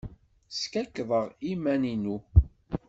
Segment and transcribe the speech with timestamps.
[0.59, 2.17] Skakkḍeɣ iman-inu.